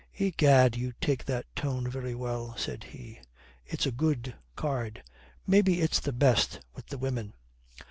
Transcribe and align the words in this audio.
"Egad, 0.17 0.75
you 0.75 0.93
take 0.99 1.23
that 1.25 1.45
tone 1.55 1.87
very 1.87 2.15
well," 2.15 2.57
said 2.57 2.85
he. 2.85 3.19
"It's 3.67 3.85
a 3.85 3.91
good 3.91 4.33
card. 4.55 5.03
Maybe 5.45 5.79
it's 5.79 5.99
the 5.99 6.11
best 6.11 6.59
with 6.73 6.87
the 6.87 6.97
women." 6.97 7.33